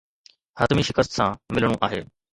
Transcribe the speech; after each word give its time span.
حتمي 0.61 0.85
شڪست 0.89 1.11
سان 1.19 1.37
ملڻو 1.55 1.75
آهي. 1.89 2.01